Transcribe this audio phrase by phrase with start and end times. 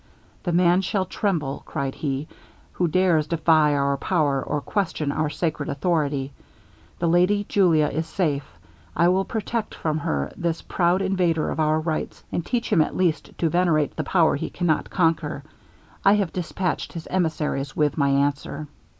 [0.41, 2.27] 'The man shall tremble,' cried he,
[2.71, 6.33] 'who dares defy our power, or question our sacred authority.
[6.97, 8.43] The lady Julia is safe.
[8.95, 12.97] I will protect her from this proud invader of our rights, and teach him at
[12.97, 15.43] least to venerate the power he cannot conquer.
[16.03, 18.65] I have dispatched his emissaries with my answer.'